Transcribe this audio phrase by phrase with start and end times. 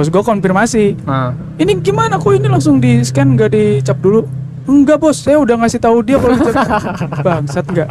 [0.00, 0.96] bos gue konfirmasi.
[1.04, 1.36] Ah.
[1.60, 4.24] ini gimana kok ini langsung di scan nggak dicap dulu?
[4.64, 5.20] Enggak bos.
[5.20, 6.56] Saya udah ngasih tahu dia kalau dicap.
[7.26, 7.88] Bangsat enggak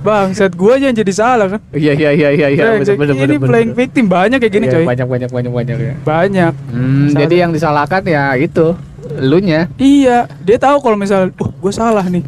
[0.00, 1.60] bangsat gue aja yang jadi salah kan?
[1.70, 2.62] Iya iya iya iya iya.
[2.74, 2.96] Brengsek.
[2.96, 3.78] bener, bener, ini bener, playing bener.
[3.78, 4.04] victim.
[4.08, 4.84] Banyak kayak gini Iya, coy.
[4.88, 5.94] Banyak banyak banyak banyak ya.
[6.02, 6.52] banyak.
[6.66, 7.20] Hmm, Salah.
[7.22, 8.66] jadi yang disalahkan ya itu
[9.14, 9.70] lu nya.
[9.78, 10.26] iya.
[10.42, 12.26] Dia tahu kalau misal oh gue salah nih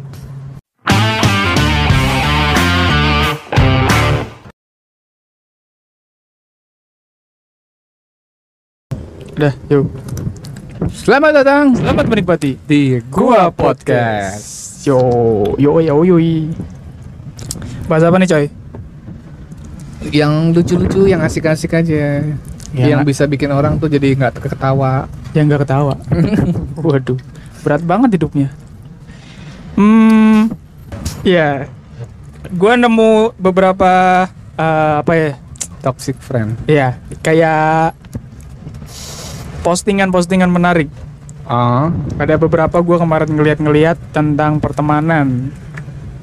[9.41, 9.89] udah yuk
[11.01, 14.81] Selamat datang selamat menikmati di Gua Podcast.
[14.81, 14.97] Yo,
[15.61, 16.17] yo, yo, yo.
[17.85, 18.45] Bahas apa nih, coy?
[20.09, 22.25] Yang lucu-lucu, yang asik-asik aja.
[22.73, 25.05] Ya, yang bisa bikin orang tuh jadi nggak ketawa.
[25.37, 25.93] Yang nggak ketawa.
[26.81, 27.17] Waduh,
[27.61, 28.49] berat banget hidupnya.
[29.77, 30.49] Hmm,
[31.21, 31.69] ya.
[32.57, 34.25] Gua nemu beberapa
[34.57, 35.29] eh, apa ya?
[35.85, 36.57] Toxic friend.
[36.65, 37.93] Ya, kayak
[39.61, 40.89] postingan-postingan menarik.
[41.45, 45.51] Oh, Ada beberapa gua kemarin ngeliat-ngeliat tentang pertemanan.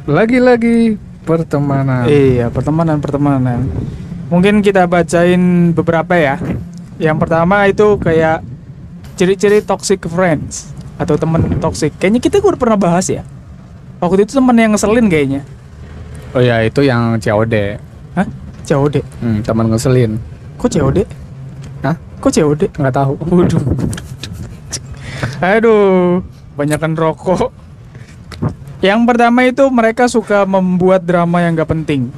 [0.09, 0.97] lagi-lagi
[1.29, 2.09] pertemanan.
[2.09, 3.69] Iya, pertemanan-pertemanan.
[4.33, 6.41] Mungkin kita bacain beberapa ya.
[6.97, 8.41] Yang pertama itu kayak
[9.21, 11.93] ciri-ciri toxic friends atau temen toxic.
[12.01, 13.21] Kayaknya kita udah pernah bahas ya.
[14.01, 15.45] Waktu itu temen yang ngeselin kayaknya.
[16.33, 17.77] Oh ya, itu yang COD.
[18.17, 18.27] Hah?
[18.65, 19.05] COD.
[19.21, 20.17] Hmm, teman ngeselin.
[20.57, 20.99] Kok COD?
[22.19, 22.63] Kok COD?
[22.75, 23.13] Nggak tahu.
[23.31, 23.63] Waduh.
[25.39, 26.23] Aduh,
[26.55, 27.51] banyakan rokok.
[28.79, 32.15] Yang pertama itu mereka suka membuat drama yang gak penting.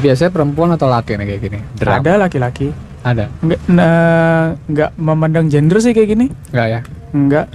[0.00, 1.58] Biasanya perempuan atau laki nih kayak gini?
[1.74, 1.98] Drama.
[1.98, 2.70] Ada laki-laki.
[3.00, 3.32] Ada.
[3.40, 6.80] nggak nah, nggak memandang gender sih kayak gini Nggak ya?
[7.10, 7.46] nggak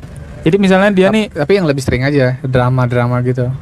[0.42, 3.54] jadi misalnya dia nih Tapi yang lebih sering aja drama-drama gitu.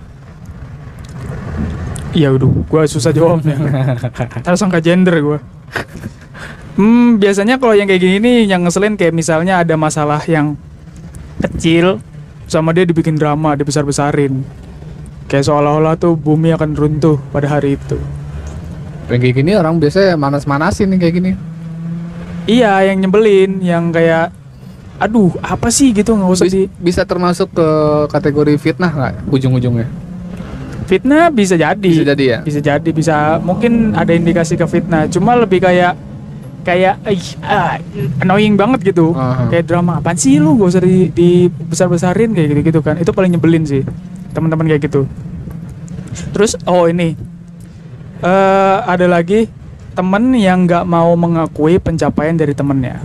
[2.16, 3.60] ya udah gua susah jawabnya
[4.48, 5.44] harus angka gender gua
[6.74, 10.58] hmm biasanya kalau yang kayak gini nih yang ngeselin kayak misalnya ada masalah yang
[11.40, 12.02] kecil
[12.46, 14.42] sama dia dibikin drama dibesar besarin
[15.28, 17.98] kayak seolah-olah tuh bumi akan runtuh pada hari itu
[19.12, 21.32] Yang kayak gini orang biasanya manas-manasin nih kayak gini.
[22.48, 24.32] iya yang nyebelin yang kayak
[24.96, 27.68] aduh apa sih gitu nggak usah di bisa termasuk ke
[28.08, 29.88] kategori fitnah nggak ujung-ujungnya?
[30.88, 32.40] fitnah bisa jadi Bisa jadi ya?
[32.44, 35.96] bisa jadi bisa mungkin ada indikasi ke fitnah cuma lebih kayak
[36.64, 37.78] kayak ih, ah,
[38.20, 39.12] annoying banget gitu.
[39.14, 39.52] Aha.
[39.52, 40.56] kayak drama apaan sih lu?
[40.58, 42.96] Gak usah di, di besar besarin kayak gitu gitu kan.
[42.98, 43.84] Itu paling nyebelin sih
[44.32, 45.06] teman-teman kayak gitu.
[46.32, 47.14] Terus oh ini.
[48.24, 49.46] Eh ada lagi
[49.94, 52.98] temen yang nggak mau mengakui pencapaian dari temennya.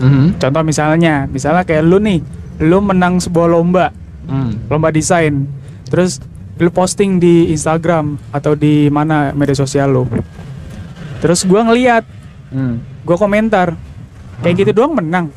[0.00, 0.40] Mhm.
[0.40, 2.24] contoh misalnya misalnya kayak lu nih
[2.64, 3.92] lu menang sebuah lomba
[4.30, 4.54] Hmm.
[4.70, 5.44] lomba desain.
[5.90, 6.22] Terus
[6.56, 10.04] lu posting di Instagram atau di mana media sosial lu
[11.20, 12.04] terus gua ngeliat
[12.48, 12.82] Hmm.
[13.00, 13.78] gua komentar
[14.40, 15.30] kayak gitu doang menang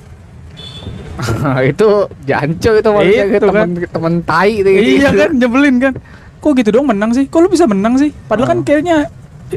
[1.64, 1.88] itu
[2.24, 3.68] janco itu maksudnya Itu kan.
[3.70, 4.84] temen temen tai itu gitu.
[4.98, 5.94] iya kan nyebelin kan
[6.40, 8.66] kok gitu doang menang sih kok lu bisa menang sih padahal kan Oh.
[8.66, 8.98] kayaknya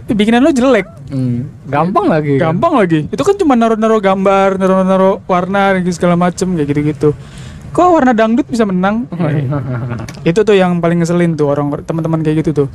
[0.06, 1.46] bikinan lu jelek Hmm.
[1.64, 2.36] Gampang lagi.
[2.36, 2.52] kan?
[2.52, 7.16] gampang lagi itu kan cuma naruh-naruh gambar naruh-naruh warna gitu segala macem kayak gitu-gitu
[7.70, 9.08] kok warna dangdut bisa menang
[10.28, 12.68] itu tuh yang paling ngeselin tuh orang teman-teman kayak gitu tuh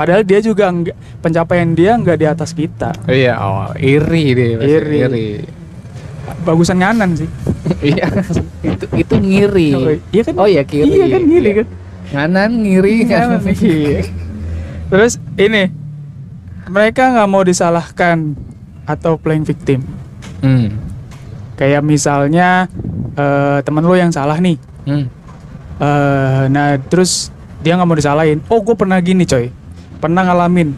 [0.00, 4.56] padahal dia juga enggak pencapaian dia nggak di atas kita Iya, oh, iri dia.
[4.56, 4.96] pasti Iri.
[5.02, 5.28] iri.
[6.40, 7.28] bagusan nganan sih
[7.92, 8.08] Iya,
[8.62, 9.68] itu itu ngiri.
[9.74, 10.88] Oh, iya kan Oh iya kiri.
[10.90, 11.66] iya kan ngiri kan
[12.10, 13.26] Nganan ngiri kan.
[13.30, 14.00] Nganan, iya.
[14.88, 15.68] terus ini
[16.66, 18.32] mereka nggak mau disalahkan
[18.84, 19.84] atau playing victim
[20.40, 20.72] Hmm.
[21.54, 22.64] kayak misalnya
[23.12, 25.04] eh, temen lo yang salah nih Hmm.
[25.76, 27.28] Eh, nah terus
[27.60, 29.52] dia nggak mau disalahin oh gue pernah gini coy
[30.00, 30.72] pernah ngalamin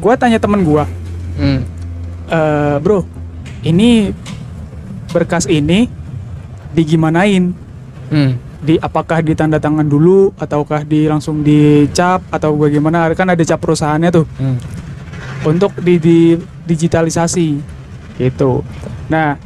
[0.00, 0.84] gue tanya temen gue
[1.40, 1.60] Hmm.
[2.28, 3.04] eh bro
[3.64, 4.12] ini
[5.10, 5.88] berkas ini
[6.70, 7.52] digimanain
[8.10, 8.34] Hmm.
[8.60, 14.10] di apakah ditanda tangan dulu ataukah di langsung dicap atau bagaimana kan ada cap perusahaannya
[14.10, 14.58] tuh Hmm.
[15.46, 16.18] untuk di, di
[16.66, 17.48] digitalisasi
[18.20, 18.60] gitu
[19.08, 19.40] nah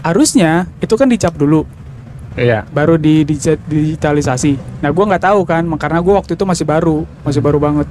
[0.00, 1.66] harusnya itu kan dicap dulu
[2.36, 2.68] Iya.
[2.68, 4.84] baru di, di digitalisasi.
[4.84, 7.88] Nah, gua nggak tahu kan, karena gua waktu itu masih baru, masih baru banget.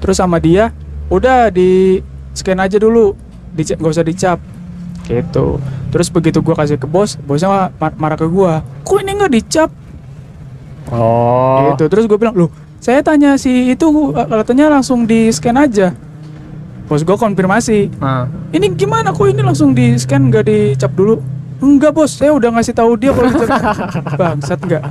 [0.00, 0.70] Terus sama dia,
[1.08, 2.00] udah di
[2.36, 3.16] scan aja dulu,
[3.56, 4.38] dicap nggak usah dicap,
[5.08, 5.56] gitu.
[5.88, 9.32] Terus begitu gua kasih ke bos, bosnya ma- mar- marah ke gua, kok ini nggak
[9.32, 9.70] dicap?
[10.92, 11.72] Oh.
[11.74, 11.90] Gitu.
[11.90, 15.90] Terus gue bilang, loh, saya tanya si itu katanya langsung di scan aja.
[16.86, 18.30] Bos gua konfirmasi, Ah.
[18.54, 21.18] ini gimana kok ini langsung di scan nggak dicap dulu?
[21.58, 23.46] Enggak bos saya udah ngasih tahu dia kalau gitu."
[24.14, 24.82] bangsat enggak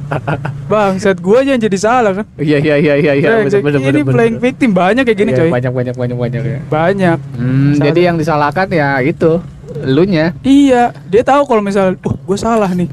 [0.66, 3.30] bangsat gue aja yang jadi salah kan Iya iya iya iya iya.
[3.46, 6.60] Ini playing victim banyak kayak gini Iya, coy Banyak banyak banyak banyak ya.
[6.66, 9.38] banyak Hmm, Salah jadi yang disalahkan ya itu
[9.78, 10.34] elunya.
[10.42, 12.88] iya dia tahu kalau misal oh gue salah nih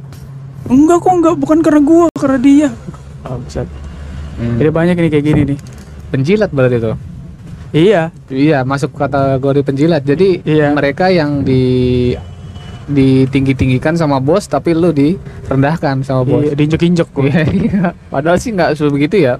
[0.64, 2.68] enggak kok enggak bukan karena gue karena dia
[3.20, 3.68] bangsat
[4.32, 4.56] Hmm.
[4.56, 5.58] jadi banyak ini kayak gini nih
[6.08, 6.92] Penjilat berarti itu.
[7.70, 10.00] iya Iya, masuk kategori penjilat.
[10.02, 10.72] Jadi Iya.
[10.72, 12.12] mereka yang di
[12.90, 16.42] ditinggi-tinggikan sama bos tapi lu direndahkan sama bos.
[16.42, 17.84] iya diinjek-injek gue Iya, iya.
[18.10, 19.38] Padahal sih nggak begitu ya.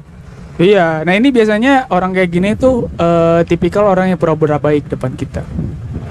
[0.60, 5.16] Iya, nah ini biasanya orang kayak gini tuh eh, tipikal orang yang pura-pura baik depan
[5.16, 5.42] kita.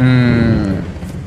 [0.01, 0.81] Hmm.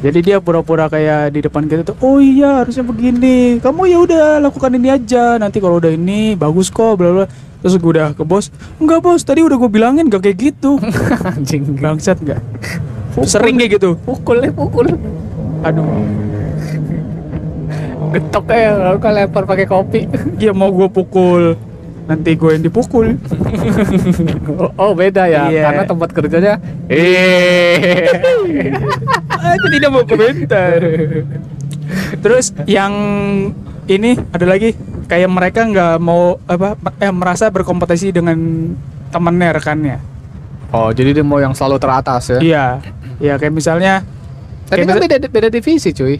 [0.04, 3.56] Jadi dia pura-pura kayak di depan kita tuh, oh iya harusnya begini.
[3.64, 5.40] Kamu ya udah lakukan ini aja.
[5.40, 7.26] Nanti kalau udah ini bagus kok, bla bla.
[7.64, 10.76] Terus gue udah ke bos, enggak bos, tadi udah gue bilangin gak kayak gitu.
[11.32, 11.80] Anjing.
[11.80, 12.42] Bangsat nggak?
[13.24, 13.96] Sering kayak gitu.
[14.04, 14.92] Pukul pukul.
[15.64, 15.88] Aduh,
[18.14, 20.06] Getok ya kalau lempar pakai kopi.
[20.38, 21.58] dia mau gue pukul.
[22.04, 23.16] Nanti gue yang dipukul.
[24.82, 25.48] oh, beda ya.
[25.50, 25.62] Iya.
[25.72, 26.52] Karena tempat kerjanya
[26.86, 28.06] eh
[29.34, 30.78] Aku tidak mau komentar.
[32.22, 32.92] Terus yang
[33.90, 34.76] ini ada lagi
[35.08, 38.36] kayak mereka nggak mau apa eh, merasa berkompetisi dengan
[39.10, 39.98] temennya rekannya.
[40.74, 42.38] Oh, jadi dia mau yang selalu teratas ya.
[42.38, 42.66] Iya,
[43.22, 44.02] iya kayak misalnya
[44.74, 46.18] Tapi kan beda beda divisi, cuy.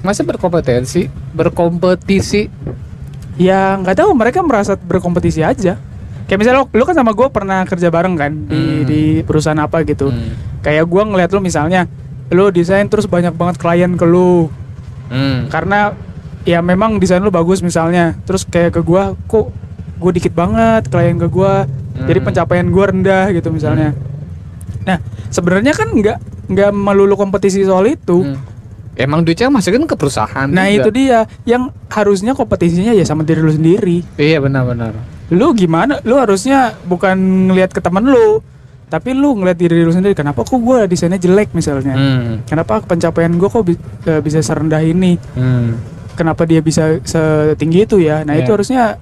[0.00, 2.48] Masa berkompetensi, berkompetisi?
[3.40, 5.80] ya nggak tahu mereka merasa berkompetisi aja.
[6.28, 8.84] Kayak misalnya lo, lo kan sama gue pernah kerja bareng kan di Hmm.
[8.84, 10.12] di perusahaan apa gitu.
[10.12, 10.36] Hmm.
[10.60, 11.88] Kayak gue ngeliat lo misalnya
[12.30, 14.52] lo desain terus banyak banget klien ke lo
[15.10, 15.50] Hmm.
[15.50, 15.90] karena
[16.46, 19.50] ya memang desain lu bagus misalnya terus kayak ke gua kok
[19.98, 21.26] gue dikit banget klien ke
[22.06, 22.26] jadi Hmm.
[22.30, 23.92] pencapaian gua rendah gitu misalnya
[24.86, 26.18] nah sebenarnya kan nggak
[26.50, 28.58] nggak melulu kompetisi soal itu Hmm.
[28.92, 30.44] Emang duitnya masukin ke perusahaan.
[30.44, 30.84] nah juga.
[30.84, 34.92] itu dia yang harusnya kompetisinya ya sama diri lu sendiri Iya benar-benar.
[35.30, 37.16] lu gimana lu harusnya bukan
[37.48, 38.42] ngelihat ke teman lu
[38.86, 42.42] tapi lu ngelihat diri lu sendiri kenapa kok gua desainnya jelek misalnya Hmm.
[42.44, 45.78] kenapa pencapaian gua kok bi- eh, bisa serendah ini Hmm.
[46.12, 48.42] kenapa dia bisa setinggi itu ya nah Iya.
[48.42, 48.98] itu harusnya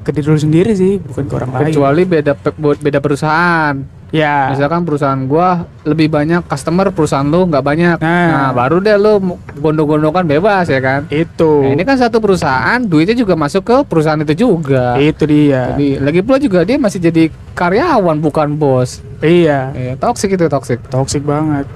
[0.00, 2.32] ke diri lu sendiri sih bukan ke orang lain Kecuali beda
[2.78, 3.76] beda perusahaan.
[4.08, 7.96] Ya Misalkan perusahaan gua lebih banyak customer, perusahaan lu nggak banyak.
[7.98, 8.26] Nah.
[8.28, 11.04] Nah, baru deh lu gondok-gondokan bebas ya kan.
[11.08, 14.96] itu Nah, ini kan satu perusahaan, duitnya juga masuk ke perusahaan itu juga.
[14.96, 19.00] itu dia Jadi lagi pula juga dia masih jadi karyawan bukan bos.
[19.18, 20.78] iya Iya, toxic itu toxic.
[20.88, 21.66] toxic banget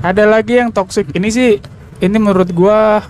[0.00, 1.56] ada lagi yang toxic ini sih
[1.98, 3.00] ini menurut gua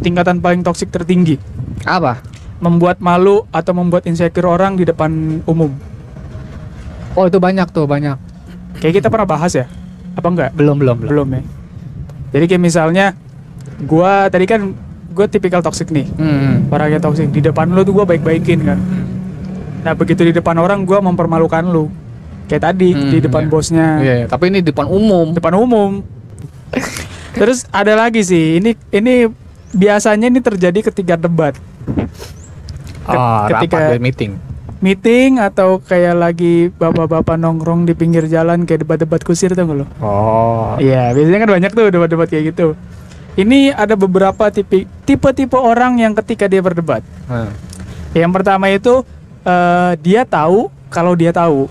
[0.00, 1.38] tingkatan paling toxic tertinggi
[1.82, 2.18] Apa?
[2.58, 5.10] membuat malu atau membuat insecure orang di depan
[5.44, 5.70] umum
[7.12, 8.16] Oh, itu banyak tuh, banyak.
[8.74, 9.68] kayak kita pernah bahas ya
[10.12, 11.08] apa enggak Belum, belum, belum.
[11.08, 11.42] belum ya
[12.32, 13.06] jadi kayak misalnya
[13.82, 14.72] gua tadi kan
[15.08, 16.66] gue tipikal toxic nih Hmm.
[16.68, 18.78] orangnya toxic di depan lu tuh gue baik-baikin kan
[19.82, 21.92] nah begitu di depan orang gue mempermalukan lu
[22.44, 23.50] kayak tadi Hmm, di depan iya.
[23.50, 25.30] bosnya Iya, iya, tapi ini di depan umum.
[25.30, 26.00] depan umum
[27.32, 29.28] terus ada lagi sih ini ini
[29.70, 31.54] biasanya ini terjadi ketika debat
[33.02, 34.32] Ah, ketika- rapat meeting.
[34.82, 40.74] Meeting atau kayak lagi bapak-bapak nongkrong di pinggir jalan kayak debat-debat kusir tuh lo Oh.
[40.76, 42.74] Iya, biasanya kan banyak tuh debat-debat kayak gitu.
[43.32, 47.00] Ini ada beberapa tipe tipe-tipe orang yang ketika dia berdebat.
[47.24, 47.48] Hmm.
[48.12, 49.06] Yang pertama itu
[49.42, 51.70] eh, dia tahu kalau dia tahu.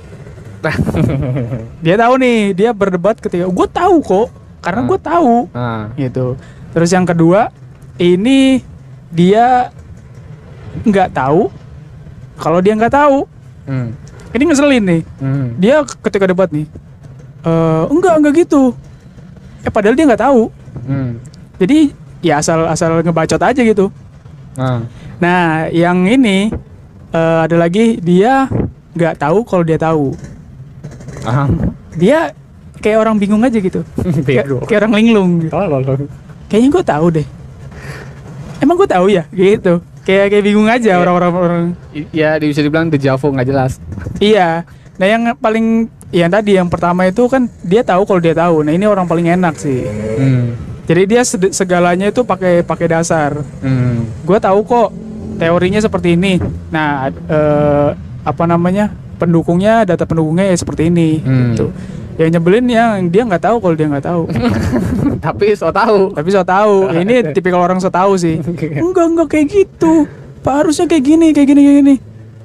[1.81, 4.27] Dia tahu nih, dia berdebat ketika gue tahu kok,
[4.61, 5.89] karena gue tahu Nah.
[5.97, 6.37] gitu.
[6.69, 7.49] Terus yang kedua,
[7.97, 8.61] ini
[9.09, 9.73] dia
[10.81, 11.49] nggak tahu
[12.41, 13.29] kalau dia nggak tahu.
[13.69, 13.93] Hmm.
[14.33, 15.01] Ini ngeselin nih.
[15.21, 15.47] Hmm.
[15.61, 16.65] Dia ketika debat nih,
[17.45, 18.73] eh enggak enggak gitu.
[19.61, 20.49] Eh padahal dia nggak tahu.
[20.89, 21.21] Hmm.
[21.61, 21.93] Jadi
[22.25, 23.93] ya asal asal ngebacot aja gitu.
[24.57, 24.81] Nah.
[25.21, 26.49] Nah, yang ini
[27.13, 28.49] eh, ada lagi dia
[28.97, 30.17] nggak tahu kalau dia tahu.
[31.21, 31.45] Ah.
[31.93, 32.33] Dia
[32.81, 33.85] kayak orang bingung aja gitu.
[34.27, 34.65] Bego.
[34.65, 35.31] kayak orang linglung.
[35.45, 35.53] gitu.
[35.53, 35.69] Oh.
[36.49, 37.27] Kayaknya gue tahu deh.
[38.61, 39.81] Emang gue tahu ya, gitu.
[40.01, 40.97] Kayak kayak bingung aja Iya.
[40.97, 41.31] orang-orang.
[41.33, 41.63] orang.
[41.93, 43.77] I- Ya, bisa dibilang dejavu nggak jelas.
[44.17, 44.65] Iya.
[44.97, 48.61] Nah yang paling yang tadi yang pertama itu kan dia tahu kalau dia tahu.
[48.61, 49.85] Nah ini orang paling enak sih.
[49.85, 50.57] Hmm.
[50.83, 53.37] Jadi dia segalanya itu pakai pakai dasar.
[53.61, 54.03] Hmm.
[54.21, 54.89] gue tahu kok
[55.37, 56.37] teorinya seperti ini.
[56.67, 57.89] Nah, eh,
[58.21, 61.17] apa namanya pendukungnya, data pendukungnya ya seperti ini.
[61.17, 61.53] Hmm.
[61.53, 61.67] Gitu.
[62.19, 64.23] Yang nyebelin yang dia nggak tahu kalau dia nggak tahu.
[65.25, 66.11] Tapi so tahu.
[66.11, 66.75] Tapi so tahu.
[67.01, 68.41] Ini tipikal orang so tahu sih.
[68.77, 70.05] Enggak enggak kayak gitu.
[70.41, 71.95] Pak harusnya kayak gini, kayak gini, kayak gini.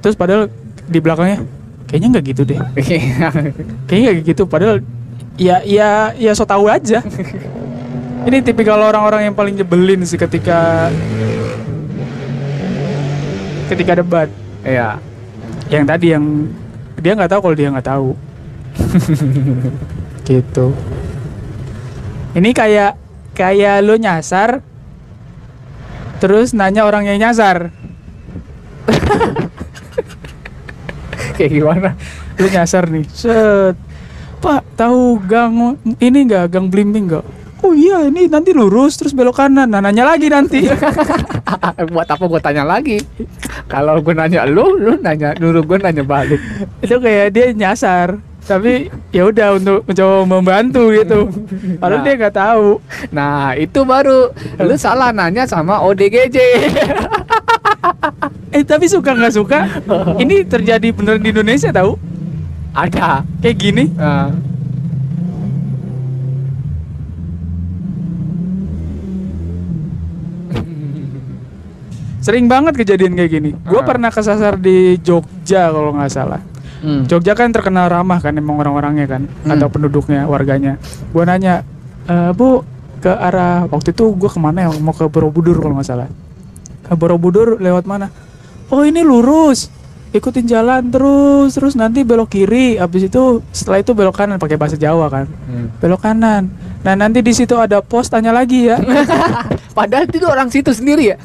[0.04, 0.52] Terus padahal
[0.86, 1.42] di belakangnya
[1.90, 2.58] kayaknya nggak gitu deh.
[3.88, 4.42] Kayaknya nggak gitu.
[4.46, 4.76] Padahal
[5.36, 7.02] ya ya ya so tahu aja.
[8.26, 10.90] Ini tipikal orang-orang yang paling nyebelin sih ketika
[13.70, 14.28] ketika debat.
[14.66, 14.98] Iya.
[15.70, 16.24] Yang tadi yang
[16.98, 18.25] dia nggak tahu kalau dia nggak tahu.
[20.28, 20.76] gitu.
[22.36, 22.92] Ini kayak
[23.36, 24.60] kayak lo nyasar
[26.20, 27.70] terus nanya orang yang nyasar.
[31.36, 31.90] Kayak gimana?
[32.40, 33.04] Lu nyasar nih.
[33.12, 33.76] Set.
[34.40, 37.26] Pak, tahu gang ini enggak gang blimbing enggak?
[37.64, 39.68] Oh iya, ini nanti lurus terus belok kanan.
[39.68, 40.68] Nah, nanya lagi nanti.
[41.92, 43.00] Buat apa gue tanya lagi?
[43.66, 46.40] Kalau gue nanya lu, lu nanya, dulu gue nanya balik.
[46.84, 48.72] itu kayak dia nyasar tapi
[49.10, 51.26] ya udah untuk mencoba membantu gitu.
[51.82, 52.04] Padahal Nah.
[52.04, 52.68] dia nggak tahu.
[53.10, 54.30] Nah itu baru.
[54.62, 56.38] Lu salah nanya sama ODGJ.
[58.50, 59.58] eh tapi suka nggak suka?
[60.22, 61.98] Ini terjadi beneran di Indonesia tahu?
[62.70, 63.26] Ada.
[63.40, 63.84] kayak gini.
[63.90, 64.30] Nah,
[72.18, 73.50] sering banget kejadian kayak gini.
[73.62, 73.86] Gue Ah.
[73.86, 76.40] pernah kesasar di Jogja kalau nggak salah
[76.80, 77.06] hmm.
[77.06, 79.52] Jogja kan terkenal ramah kan emang orang-orangnya kan Hmm.
[79.52, 80.76] atau penduduknya warganya.
[81.10, 81.62] Gue nanya
[82.04, 82.62] "Eh, bu
[82.96, 84.70] ke arah waktu itu gue ke mana ya?
[84.76, 86.08] Mau ke Borobudur kalau nggak salah.
[86.82, 88.08] Ke Borobudur lewat mana?
[88.68, 89.68] Oh ini lurus.
[90.10, 92.78] Ikutin jalan terus terus nanti belok kiri.
[92.78, 95.26] Habis itu setelah itu belok kanan pakai bahasa Jawa kan.
[95.28, 95.68] Hmm.
[95.76, 96.48] belok kanan.
[96.82, 98.78] Nah nanti di situ ada pos tanya lagi ya.
[99.76, 101.16] Padahal itu orang situ sendiri ya.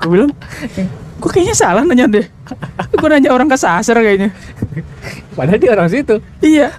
[0.00, 0.30] gue bilang
[1.20, 2.26] gue kayaknya salah nanya deh
[2.90, 4.32] gue nanya orang kesasar kayaknya
[5.30, 6.20] Padahal dia orang situ.
[6.44, 6.76] iya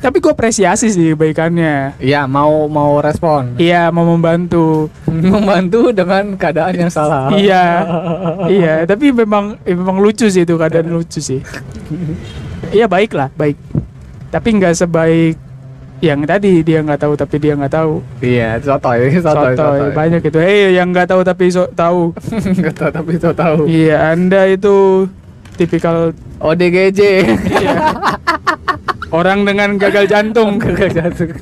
[0.00, 4.90] tapi gue apresiasi sih kebaikannya Iya mau mau respon, Iya mau membantu.
[5.06, 7.30] membantu dengan keadaan yang salah.
[7.30, 7.86] Iya,
[8.56, 8.74] iya.
[8.82, 11.38] Tapi memang eh, memang lucu sih itu keadaan lucu sih.
[12.74, 13.54] Iya baik lah, baik.
[14.32, 15.36] Tapi nggak sebaik
[16.04, 18.04] yang tadi dia nggak tahu tapi dia nggak tahu.
[18.20, 19.90] Iya, sotoy, sotoy, Sotoy, sotoy.
[19.96, 20.38] banyak itu.
[20.38, 22.12] Eh yang nggak tahu tapi so tahu.
[22.60, 23.58] Nggak tahu tapi so tahu.
[23.64, 25.08] iya, anda itu
[25.56, 27.00] tipikal ODGJ.
[27.64, 27.74] iya,
[29.08, 30.60] orang dengan gagal jantung.
[30.60, 31.32] Gagal jantung.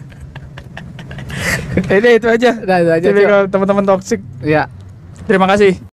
[1.73, 2.51] Ini itu aja.
[2.63, 3.07] Nah, itu aja.
[3.11, 4.21] Tipikal teman-teman toksik.
[4.45, 4.69] Ya.
[5.25, 5.92] Terima kasih.